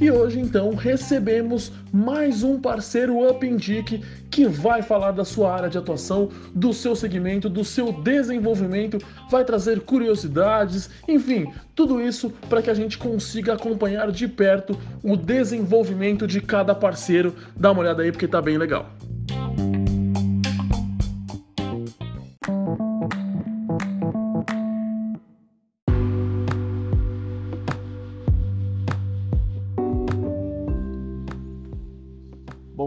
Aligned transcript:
E 0.00 0.10
hoje 0.10 0.38
então 0.38 0.74
recebemos 0.74 1.72
mais 1.92 2.44
um 2.44 2.60
parceiro 2.60 3.28
Up 3.28 3.44
Indique 3.44 4.00
que 4.30 4.46
vai 4.46 4.80
falar 4.80 5.10
da 5.10 5.24
sua 5.24 5.52
área 5.52 5.68
de 5.68 5.76
atuação, 5.76 6.28
do 6.54 6.72
seu 6.72 6.94
segmento, 6.94 7.48
do 7.48 7.64
seu 7.64 7.92
desenvolvimento, 7.92 8.98
vai 9.28 9.44
trazer 9.44 9.80
curiosidades, 9.80 10.88
enfim, 11.08 11.52
tudo 11.74 12.00
isso 12.00 12.32
para 12.48 12.62
que 12.62 12.70
a 12.70 12.74
gente 12.74 12.96
consiga 12.96 13.54
acompanhar 13.54 14.12
de 14.12 14.28
perto 14.28 14.78
o 15.02 15.16
desenvolvimento 15.16 16.26
de 16.26 16.40
cada 16.40 16.74
parceiro. 16.74 17.34
Dá 17.56 17.72
uma 17.72 17.80
olhada 17.80 18.02
aí 18.02 18.12
porque 18.12 18.28
tá 18.28 18.40
bem 18.40 18.56
legal. 18.56 18.88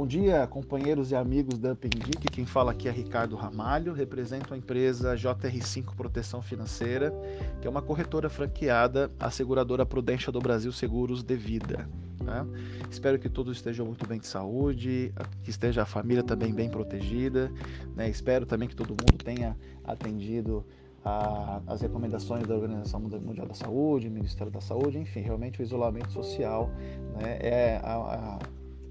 Bom 0.02 0.08
dia, 0.08 0.48
companheiros 0.48 1.12
e 1.12 1.16
amigos 1.16 1.60
da 1.60 1.76
Pendic. 1.76 2.28
Quem 2.32 2.44
fala 2.44 2.72
aqui 2.72 2.88
é 2.88 2.92
Ricardo 2.92 3.36
Ramalho, 3.36 3.94
represento 3.94 4.52
a 4.52 4.58
empresa 4.58 5.16
JR5 5.16 5.94
Proteção 5.96 6.42
Financeira, 6.42 7.14
que 7.62 7.68
é 7.68 7.70
uma 7.70 7.84
corretora 7.84 8.28
franqueada 8.28 9.12
à 9.20 9.30
seguradora 9.30 9.86
Prudência 9.86 10.32
do 10.32 10.40
Brasil 10.40 10.72
Seguros 10.72 11.22
de 11.22 11.36
Vida. 11.36 11.88
Né? 12.20 12.48
Espero 12.90 13.20
que 13.20 13.30
todos 13.30 13.58
estejam 13.58 13.86
muito 13.86 14.08
bem 14.08 14.20
de 14.20 14.26
saúde, 14.26 15.14
que 15.44 15.52
esteja 15.52 15.84
a 15.84 15.86
família 15.86 16.24
também 16.24 16.52
bem 16.52 16.68
protegida. 16.68 17.52
Né? 17.96 18.10
Espero 18.10 18.48
também 18.48 18.68
que 18.68 18.76
todo 18.76 18.90
mundo 18.90 19.24
tenha 19.24 19.56
atendido 19.84 20.66
a, 21.06 21.62
as 21.68 21.80
recomendações 21.80 22.48
da 22.48 22.56
Organização 22.56 23.00
Mundial 23.00 23.46
da 23.46 23.54
Saúde, 23.54 24.10
Ministério 24.10 24.52
da 24.52 24.62
Saúde, 24.62 24.98
enfim, 24.98 25.20
realmente 25.20 25.62
o 25.62 25.64
isolamento 25.64 26.12
social 26.12 26.72
né, 27.20 27.38
é 27.40 27.82
a, 27.84 28.40
a 28.40 28.40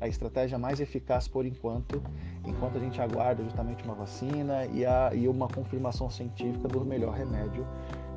a 0.01 0.09
estratégia 0.09 0.59
mais 0.59 0.81
eficaz 0.81 1.29
por 1.29 1.45
enquanto, 1.45 2.03
enquanto 2.47 2.77
a 2.77 2.81
gente 2.81 3.01
aguarda 3.01 3.43
justamente 3.43 3.85
uma 3.85 3.95
vacina 3.95 4.65
e, 4.67 4.85
a, 4.85 5.11
e 5.15 5.29
uma 5.29 5.49
confirmação 5.49 6.09
científica 6.09 6.69
do 6.69 6.85
melhor 6.85 7.15
remédio 7.15 7.67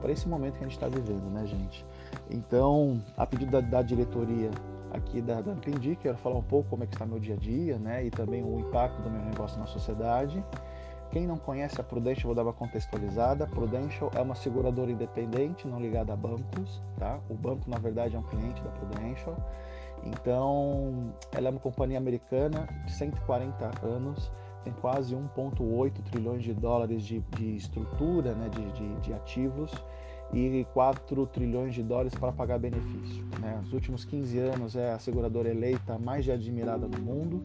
para 0.02 0.12
esse 0.12 0.28
momento 0.28 0.54
que 0.54 0.64
a 0.64 0.68
gente 0.68 0.78
está 0.78 0.88
vivendo, 0.88 1.30
né, 1.30 1.46
gente? 1.46 1.86
Então, 2.30 3.02
a 3.18 3.26
pedido 3.26 3.52
da, 3.52 3.62
da 3.62 3.82
diretoria 3.82 4.52
aqui 4.92 5.22
da, 5.22 5.42
da 5.42 5.52
Ampendi, 5.52 5.96
quero 5.96 6.18
falar 6.18 6.38
um 6.38 6.44
pouco 6.44 6.70
como 6.70 6.84
é 6.84 6.88
que 6.88 6.94
está 6.94 7.06
meu 7.06 7.20
dia 7.20 7.36
a 7.36 7.38
dia, 7.38 7.78
né, 7.78 8.06
e 8.06 8.12
também 8.12 8.44
o 8.44 8.60
impacto 8.60 9.02
do 9.02 9.10
meu 9.10 9.22
negócio 9.22 9.60
na 9.60 9.66
sociedade. 9.66 10.44
Quem 11.14 11.28
não 11.28 11.38
conhece 11.38 11.80
a 11.80 11.84
Prudential, 11.84 12.26
vou 12.26 12.36
dar 12.36 12.42
uma 12.42 12.54
contextualizada. 12.54 13.46
Prudential 13.46 14.10
é 14.16 14.22
uma 14.22 14.34
seguradora 14.34 14.92
independente, 14.92 15.68
não 15.68 15.80
ligada 15.80 16.12
a 16.12 16.16
bancos, 16.16 16.82
tá? 16.98 17.20
O 17.30 17.36
banco, 17.36 17.70
na 17.70 17.78
verdade, 17.78 18.16
é 18.16 18.20
um 18.20 18.24
cliente 18.24 18.64
da 18.64 18.72
Prudential. 18.72 19.38
Então, 20.06 21.14
ela 21.32 21.48
é 21.48 21.52
uma 21.52 21.60
companhia 21.60 21.98
americana 21.98 22.68
de 22.86 22.92
140 22.92 23.86
anos, 23.86 24.32
tem 24.64 24.74
quase 24.74 25.16
1,8 25.16 25.92
trilhões 26.12 26.44
de 26.44 26.54
dólares 26.54 27.04
de, 27.04 27.20
de 27.38 27.56
estrutura, 27.56 28.34
né, 28.34 28.50
de, 28.50 28.72
de, 28.72 28.96
de, 29.02 29.14
ativos 29.14 29.72
e 30.32 30.66
4 30.74 31.28
trilhões 31.28 31.74
de 31.74 31.84
dólares 31.84 32.14
para 32.16 32.32
pagar 32.32 32.58
benefício. 32.60 33.24
Né? 33.40 33.58
Nos 33.62 33.74
últimos 33.74 34.06
15 34.06 34.40
anos 34.40 34.76
é 34.76 34.92
a 34.92 35.00
seguradora 35.00 35.50
eleita 35.50 35.98
mais 36.00 36.28
admirada 36.28 36.88
no 36.88 37.00
mundo 37.00 37.44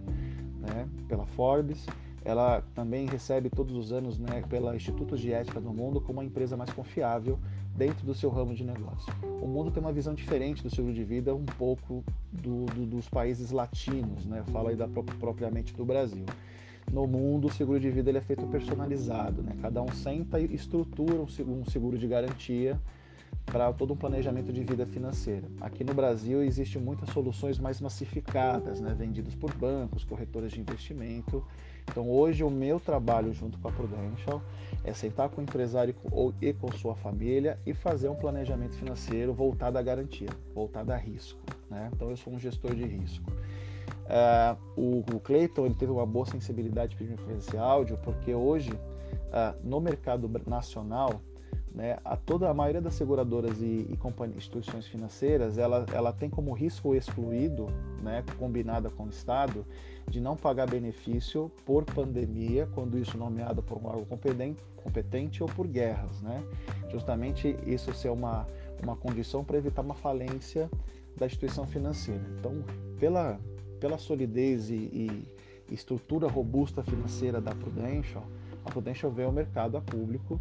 né, 0.60 0.88
pela 1.08 1.26
Forbes. 1.26 1.86
Ela 2.24 2.62
também 2.74 3.06
recebe 3.06 3.48
todos 3.48 3.74
os 3.76 3.92
anos 3.92 4.18
né, 4.18 4.42
pela 4.48 4.74
Instituto 4.76 5.16
de 5.16 5.32
Ética 5.32 5.60
do 5.60 5.72
Mundo 5.72 6.00
como 6.00 6.20
a 6.20 6.24
empresa 6.24 6.56
mais 6.56 6.70
confiável 6.70 7.38
dentro 7.76 8.04
do 8.04 8.14
seu 8.14 8.28
ramo 8.28 8.54
de 8.54 8.64
negócio. 8.64 9.12
O 9.40 9.46
mundo 9.46 9.70
tem 9.70 9.80
uma 9.80 9.92
visão 9.92 10.12
diferente 10.14 10.62
do 10.62 10.68
seguro 10.68 10.92
de 10.92 11.04
vida, 11.04 11.34
um 11.34 11.44
pouco 11.44 12.04
do, 12.32 12.66
do, 12.66 12.86
dos 12.86 13.08
países 13.08 13.52
latinos, 13.52 14.26
né? 14.26 14.42
Fala 14.52 14.70
aí 14.70 14.76
da, 14.76 14.88
propriamente 14.88 15.72
do 15.74 15.84
Brasil. 15.84 16.26
No 16.92 17.06
mundo, 17.06 17.46
o 17.46 17.52
seguro 17.52 17.78
de 17.78 17.90
vida 17.90 18.10
ele 18.10 18.18
é 18.18 18.22
feito 18.22 18.46
personalizado, 18.46 19.42
né? 19.42 19.52
Cada 19.62 19.80
um 19.80 19.92
senta 19.92 20.40
e 20.40 20.52
estrutura 20.54 21.20
um 21.20 21.64
seguro 21.64 21.96
de 21.96 22.08
garantia 22.08 22.78
para 23.50 23.72
todo 23.72 23.94
um 23.94 23.96
planejamento 23.96 24.52
de 24.52 24.62
vida 24.62 24.86
financeira. 24.86 25.48
Aqui 25.60 25.82
no 25.82 25.94
Brasil 25.94 26.42
existem 26.42 26.80
muitas 26.80 27.08
soluções 27.10 27.58
mais 27.58 27.80
massificadas, 27.80 28.80
né, 28.80 28.94
vendidas 28.96 29.34
por 29.34 29.52
bancos, 29.54 30.04
corretoras 30.04 30.52
de 30.52 30.60
investimento. 30.60 31.42
Então 31.90 32.08
hoje 32.10 32.44
o 32.44 32.50
meu 32.50 32.78
trabalho 32.78 33.32
junto 33.32 33.58
com 33.58 33.68
a 33.68 33.72
Prudential 33.72 34.42
é 34.84 34.92
sentar 34.92 35.30
com 35.30 35.40
o 35.40 35.44
empresário 35.44 35.94
e 36.40 36.52
com 36.52 36.70
sua 36.72 36.94
família 36.94 37.58
e 37.64 37.72
fazer 37.72 38.08
um 38.08 38.14
planejamento 38.14 38.74
financeiro 38.76 39.32
voltado 39.32 39.78
à 39.78 39.82
garantia, 39.82 40.28
voltado 40.54 40.92
a 40.92 40.96
risco. 40.96 41.40
Né? 41.70 41.90
Então 41.92 42.10
eu 42.10 42.16
sou 42.16 42.32
um 42.32 42.38
gestor 42.38 42.74
de 42.74 42.84
risco. 42.84 43.30
Uh, 44.08 44.58
o, 44.76 44.98
o 45.16 45.20
Clayton 45.20 45.66
ele 45.66 45.74
teve 45.74 45.92
uma 45.92 46.06
boa 46.06 46.26
sensibilidade 46.26 46.96
para 46.96 47.34
esse 47.34 47.56
áudio 47.56 47.98
porque 48.02 48.34
hoje 48.34 48.70
uh, 48.72 49.56
no 49.62 49.80
mercado 49.80 50.30
nacional 50.46 51.20
né, 51.74 51.98
a 52.04 52.16
toda 52.16 52.48
a 52.48 52.54
maioria 52.54 52.80
das 52.80 52.94
seguradoras 52.94 53.60
e, 53.60 53.86
e 53.88 53.98
instituições 54.36 54.86
financeiras, 54.86 55.58
ela, 55.58 55.84
ela 55.92 56.12
tem 56.12 56.28
como 56.28 56.52
risco 56.52 56.94
excluído, 56.94 57.66
né, 58.02 58.24
combinada 58.38 58.90
com 58.90 59.04
o 59.04 59.08
Estado, 59.08 59.64
de 60.08 60.20
não 60.20 60.36
pagar 60.36 60.68
benefício 60.68 61.50
por 61.64 61.84
pandemia, 61.84 62.68
quando 62.74 62.98
isso 62.98 63.16
nomeado 63.18 63.62
por 63.62 63.78
um 63.78 63.86
órgão 63.86 64.04
competente, 64.04 64.62
competente 64.76 65.42
ou 65.42 65.48
por 65.48 65.66
guerras, 65.66 66.22
né? 66.22 66.42
Justamente 66.90 67.56
isso 67.66 67.92
ser 67.92 68.08
uma, 68.08 68.46
uma 68.82 68.96
condição 68.96 69.44
para 69.44 69.58
evitar 69.58 69.82
uma 69.82 69.94
falência 69.94 70.70
da 71.16 71.26
instituição 71.26 71.66
financeira. 71.66 72.22
Então, 72.38 72.64
pela, 72.98 73.38
pela 73.78 73.98
solidez 73.98 74.70
e, 74.70 74.74
e 74.74 75.28
estrutura 75.70 76.26
robusta 76.26 76.82
financeira 76.82 77.40
da 77.40 77.54
Prudential, 77.54 78.24
Prudential 78.68 79.10
veio 79.10 79.28
ao 79.28 79.32
mercado 79.32 79.76
a 79.76 79.80
público 79.80 80.40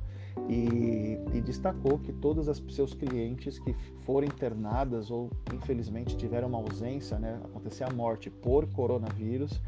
e, 0.50 1.18
e 1.34 1.42
destacou 1.42 2.00
que 2.00 2.14
todas 2.14 2.48
as 2.48 2.62
seus 2.70 2.94
clientes 2.94 3.60
que 3.60 3.76
foram 4.02 4.28
internadas 4.28 5.10
ou 5.10 5.30
infelizmente 5.54 6.16
tiveram 6.16 6.48
uma 6.48 6.60
ausência, 6.60 7.18
né, 7.18 7.40
acontecer 7.44 7.84
a 7.84 7.90
morte 7.90 8.30
por 8.30 8.68
coronavírus, 8.68 9.60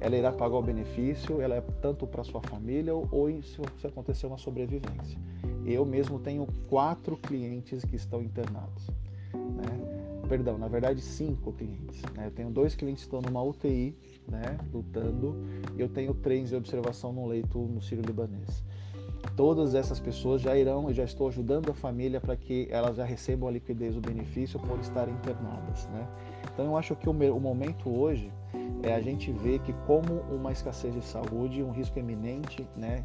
ela 0.00 0.16
irá 0.16 0.32
pagar 0.32 0.56
o 0.56 0.62
benefício, 0.62 1.40
ela 1.40 1.54
é 1.54 1.60
tanto 1.80 2.06
para 2.06 2.22
sua 2.24 2.40
família 2.42 2.94
ou, 2.94 3.30
se, 3.42 3.60
se 3.80 3.86
acontecer 3.86 4.26
uma 4.26 4.38
sobrevivência. 4.38 5.18
Eu 5.64 5.84
mesmo 5.84 6.18
tenho 6.18 6.46
quatro 6.68 7.16
clientes 7.16 7.84
que 7.84 7.96
estão 7.96 8.20
internados. 8.22 8.86
Né? 9.32 9.93
Perdão, 10.26 10.58
na 10.58 10.68
verdade 10.68 11.00
cinco 11.00 11.52
clientes. 11.52 12.02
Né? 12.14 12.26
Eu 12.26 12.30
tenho 12.30 12.50
dois 12.50 12.74
clientes 12.74 13.04
que 13.04 13.14
estão 13.14 13.22
numa 13.22 13.42
UTI, 13.42 13.96
né, 14.28 14.58
lutando, 14.72 15.36
e 15.76 15.80
eu 15.80 15.88
tenho 15.88 16.14
três 16.14 16.48
de 16.48 16.56
observação 16.56 17.12
no 17.12 17.26
leito 17.26 17.58
no 17.58 17.80
Sírio 17.82 18.04
Libanês 18.04 18.64
todas 19.36 19.74
essas 19.74 19.98
pessoas 19.98 20.40
já 20.40 20.56
irão, 20.56 20.88
eu 20.88 20.94
já 20.94 21.04
estou 21.04 21.28
ajudando 21.28 21.70
a 21.70 21.74
família 21.74 22.20
para 22.20 22.36
que 22.36 22.68
elas 22.70 22.96
já 22.96 23.04
recebam 23.04 23.48
a 23.48 23.52
liquidez, 23.52 23.96
o 23.96 24.00
benefício 24.00 24.58
por 24.60 24.78
estarem 24.78 25.14
internadas, 25.14 25.88
né? 25.88 26.06
Então 26.52 26.66
eu 26.66 26.76
acho 26.76 26.94
que 26.94 27.08
o, 27.08 27.12
o 27.12 27.40
momento 27.40 27.88
hoje 27.88 28.30
é 28.82 28.94
a 28.94 29.00
gente 29.00 29.32
ver 29.32 29.58
que 29.60 29.72
como 29.86 30.20
uma 30.30 30.52
escassez 30.52 30.94
de 30.94 31.02
saúde, 31.02 31.62
um 31.62 31.72
risco 31.72 31.98
eminente, 31.98 32.66
né, 32.76 33.02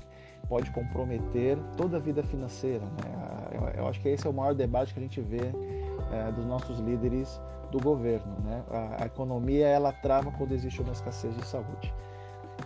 pode 0.47 0.72
comprometer 0.72 1.58
toda 1.78 1.97
a 1.97 2.00
vida 2.00 2.22
financeira, 2.24 2.85
né? 2.85 3.50
Eu, 3.52 3.81
eu 3.81 3.88
acho 3.88 4.00
que 4.00 4.09
esse 4.09 4.28
é 4.28 4.29
o 4.29 4.34
maior 4.34 4.53
debate 4.53 4.94
que 4.94 5.00
a 5.00 5.03
gente 5.03 5.22
vê 5.22 5.52
é, 6.12 6.32
dos 6.32 6.46
nossos 6.46 6.80
líderes 6.80 7.42
do 7.72 7.80
governo, 7.80 8.36
né? 8.44 8.64
A, 8.70 9.04
a 9.04 9.06
economia 9.06 9.68
ela 9.68 9.92
trava 9.92 10.32
quando 10.32 10.54
existe 10.54 10.82
uma 10.82 10.92
escassez 10.92 11.36
de 11.36 11.46
saúde. 11.46 11.94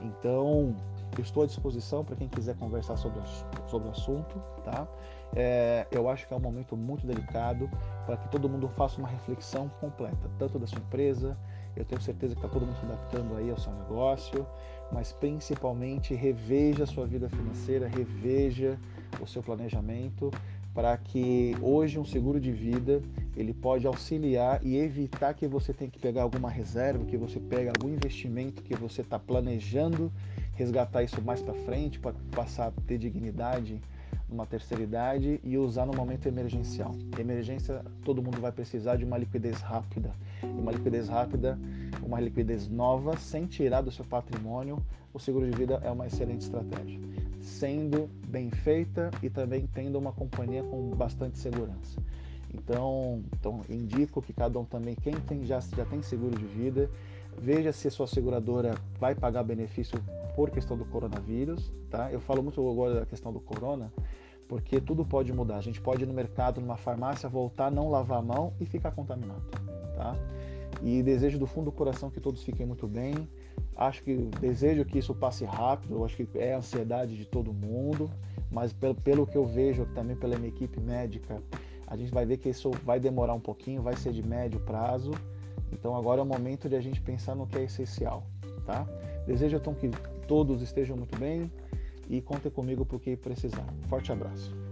Então, 0.01 0.75
estou 1.21 1.43
à 1.43 1.45
disposição 1.45 2.03
para 2.03 2.15
quem 2.15 2.27
quiser 2.27 2.55
conversar 2.55 2.97
sobre, 2.97 3.21
sobre 3.67 3.87
o 3.87 3.91
assunto, 3.91 4.41
tá? 4.63 4.87
É, 5.35 5.87
eu 5.91 6.09
acho 6.09 6.27
que 6.27 6.33
é 6.33 6.37
um 6.37 6.39
momento 6.39 6.77
muito 6.77 7.05
delicado 7.05 7.69
para 8.05 8.17
que 8.17 8.29
todo 8.29 8.47
mundo 8.47 8.67
faça 8.69 8.99
uma 8.99 9.07
reflexão 9.07 9.69
completa, 9.79 10.29
tanto 10.37 10.59
da 10.59 10.67
sua 10.67 10.79
empresa, 10.79 11.37
eu 11.75 11.83
tenho 11.83 11.99
certeza 12.01 12.35
que 12.35 12.39
está 12.39 12.47
todo 12.47 12.65
mundo 12.65 12.77
se 12.77 12.85
adaptando 12.85 13.35
aí 13.35 13.49
ao 13.49 13.57
seu 13.57 13.73
negócio, 13.73 14.45
mas 14.91 15.11
principalmente 15.11 16.13
reveja 16.13 16.83
a 16.83 16.87
sua 16.87 17.07
vida 17.07 17.27
financeira, 17.29 17.87
reveja 17.87 18.77
o 19.19 19.25
seu 19.25 19.41
planejamento 19.41 20.29
para 20.73 20.97
que 20.97 21.55
hoje 21.61 21.99
um 21.99 22.05
seguro 22.05 22.39
de 22.39 22.51
vida 22.51 23.01
ele 23.35 23.53
pode 23.53 23.85
auxiliar 23.85 24.59
e 24.63 24.75
evitar 24.75 25.33
que 25.33 25.47
você 25.47 25.73
tenha 25.73 25.89
que 25.89 25.99
pegar 25.99 26.23
alguma 26.23 26.49
reserva, 26.49 27.05
que 27.05 27.17
você 27.17 27.39
pegue 27.39 27.69
algum 27.69 27.93
investimento 27.93 28.61
que 28.63 28.75
você 28.75 29.01
está 29.01 29.19
planejando 29.19 30.11
resgatar 30.55 31.03
isso 31.03 31.21
mais 31.21 31.41
para 31.41 31.53
frente, 31.53 31.99
para 31.99 32.13
passar 32.31 32.67
a 32.67 32.71
ter 32.87 32.97
dignidade 32.97 33.79
numa 34.33 34.47
terceira 34.47 34.83
idade 34.83 35.39
e 35.43 35.57
usar 35.57 35.85
no 35.85 35.93
momento 35.93 36.25
emergencial. 36.25 36.95
Emergência, 37.17 37.85
todo 38.03 38.21
mundo 38.21 38.41
vai 38.41 38.51
precisar 38.51 38.95
de 38.95 39.05
uma 39.05 39.17
liquidez 39.17 39.61
rápida. 39.61 40.11
E 40.41 40.47
uma 40.47 40.71
liquidez 40.71 41.07
rápida, 41.07 41.57
uma 42.01 42.19
liquidez 42.19 42.67
nova, 42.67 43.15
sem 43.15 43.45
tirar 43.45 43.81
do 43.81 43.91
seu 43.91 44.03
patrimônio, 44.03 44.83
o 45.13 45.19
seguro 45.19 45.49
de 45.49 45.55
vida 45.55 45.79
é 45.83 45.91
uma 45.91 46.07
excelente 46.07 46.41
estratégia. 46.41 46.99
Sendo 47.39 48.09
bem 48.27 48.49
feita 48.49 49.11
e 49.21 49.29
também 49.29 49.69
tendo 49.71 49.99
uma 49.99 50.11
companhia 50.11 50.63
com 50.63 50.89
bastante 50.89 51.37
segurança. 51.37 52.01
Então, 52.51 53.21
então 53.33 53.61
indico 53.69 54.21
que 54.21 54.33
cada 54.33 54.59
um 54.59 54.65
também, 54.65 54.95
quem 54.95 55.13
tem, 55.13 55.45
já, 55.45 55.59
já 55.59 55.85
tem 55.85 56.01
seguro 56.01 56.35
de 56.37 56.45
vida, 56.45 56.89
veja 57.37 57.71
se 57.71 57.87
a 57.87 57.91
sua 57.91 58.07
seguradora 58.07 58.75
vai 58.99 59.13
pagar 59.13 59.43
benefício 59.43 59.99
por 60.35 60.49
questão 60.49 60.77
do 60.77 60.85
coronavírus, 60.85 61.71
tá? 61.89 62.11
Eu 62.11 62.19
falo 62.19 62.41
muito 62.41 62.59
agora 62.67 63.01
da 63.01 63.05
questão 63.05 63.31
do 63.31 63.39
corona, 63.39 63.91
porque 64.47 64.79
tudo 64.79 65.05
pode 65.05 65.31
mudar. 65.31 65.57
A 65.57 65.61
gente 65.61 65.81
pode 65.81 66.03
ir 66.03 66.05
no 66.05 66.13
mercado, 66.13 66.61
numa 66.61 66.77
farmácia, 66.77 67.27
voltar, 67.29 67.71
não 67.71 67.89
lavar 67.89 68.19
a 68.19 68.21
mão 68.21 68.53
e 68.59 68.65
ficar 68.65 68.91
contaminado, 68.91 69.43
tá? 69.95 70.15
E 70.81 71.01
desejo 71.01 71.39
do 71.39 71.47
fundo 71.47 71.65
do 71.65 71.71
coração 71.71 72.09
que 72.09 72.19
todos 72.19 72.43
fiquem 72.43 72.65
muito 72.65 72.87
bem. 72.87 73.27
Acho 73.75 74.03
que 74.03 74.15
desejo 74.39 74.83
que 74.85 74.99
isso 74.99 75.13
passe 75.15 75.45
rápido. 75.45 76.03
Acho 76.03 76.17
que 76.17 76.27
é 76.37 76.53
a 76.53 76.57
ansiedade 76.57 77.15
de 77.15 77.25
todo 77.25 77.53
mundo, 77.53 78.09
mas 78.51 78.73
pelo, 78.73 78.95
pelo 78.95 79.27
que 79.27 79.37
eu 79.37 79.45
vejo 79.45 79.85
também 79.93 80.15
pela 80.15 80.37
minha 80.37 80.49
equipe 80.49 80.79
médica, 80.79 81.41
a 81.87 81.95
gente 81.95 82.11
vai 82.11 82.25
ver 82.25 82.37
que 82.37 82.49
isso 82.49 82.71
vai 82.83 82.99
demorar 82.99 83.33
um 83.33 83.39
pouquinho, 83.39 83.81
vai 83.81 83.95
ser 83.95 84.11
de 84.11 84.21
médio 84.21 84.59
prazo. 84.59 85.11
Então 85.71 85.95
agora 85.95 86.19
é 86.19 86.23
o 86.23 86.25
momento 86.25 86.67
de 86.67 86.75
a 86.75 86.81
gente 86.81 87.01
pensar 87.01 87.35
no 87.35 87.47
que 87.47 87.57
é 87.57 87.63
essencial, 87.63 88.23
tá? 88.65 88.85
Desejo 89.25 89.57
então 89.57 89.73
que 89.73 89.89
todos 90.27 90.61
estejam 90.61 90.97
muito 90.97 91.17
bem 91.17 91.51
e 92.09 92.21
contem 92.21 92.51
comigo 92.51 92.85
porque 92.85 93.15
precisar. 93.15 93.65
Forte 93.87 94.11
abraço. 94.11 94.62